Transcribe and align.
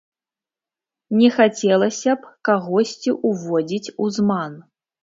Не 1.19 1.29
хацелася 1.35 2.17
б 2.25 2.35
кагосьці 2.51 3.17
ўводзіць 3.29 3.93
у 4.03 4.15
зман. 4.19 4.53